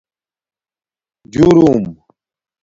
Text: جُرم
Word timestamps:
جُرم 1.33 1.83